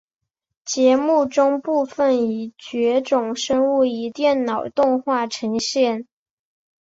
[0.65, 6.07] 节目中部分已绝种生物以电脑动画呈现。